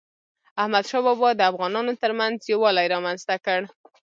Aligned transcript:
احمدشاه 0.61 1.01
بابا 1.05 1.29
د 1.35 1.41
افغانانو 1.51 1.99
ترمنځ 2.01 2.35
یووالی 2.51 2.87
رامنځته 2.93 3.35
کړ. 3.45 3.59